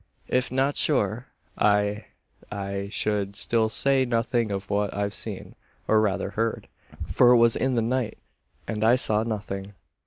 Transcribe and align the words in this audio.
"If 0.29 0.51
not 0.51 0.77
sure 0.77 1.27
I 1.59 2.05
I 2.51 2.87
should 2.89 3.35
still 3.35 3.69
say 3.69 4.03
nothing 4.03 4.49
of 4.49 4.71
what 4.71 4.91
I've 4.95 5.13
seen, 5.13 5.53
or 5.87 6.01
rather 6.01 6.31
heard: 6.31 6.67
for 7.05 7.33
it 7.33 7.37
was 7.37 7.55
in 7.55 7.75
the 7.75 7.83
night, 7.83 8.17
and 8.67 8.83
I 8.83 8.95
saw 8.95 9.21
nothing." 9.21 9.73